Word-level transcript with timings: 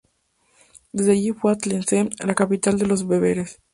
Desde 0.93 1.11
allí 1.11 1.31
fue 1.31 1.51
a 1.51 1.55
Tlemcen, 1.57 2.09
la 2.25 2.33
capital 2.33 2.79
de 2.79 2.87
los 2.87 3.07
Bereberes. 3.07 3.59